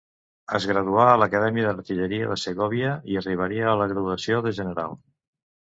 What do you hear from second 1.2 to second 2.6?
l'Acadèmia d'Artilleria de